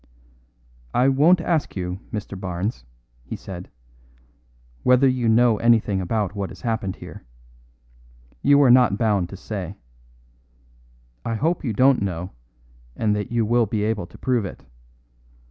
[0.95, 2.33] "I won't ask you, Mr.
[2.35, 2.85] Barnes,"
[3.23, 3.69] he said,
[4.81, 7.23] "whether you know anything about what has happened here.
[8.41, 9.75] You are not bound to say.
[11.23, 12.31] I hope you don't know,
[12.95, 14.65] and that you will be able to prove it.